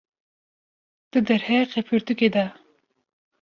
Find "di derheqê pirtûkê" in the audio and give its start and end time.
1.11-2.29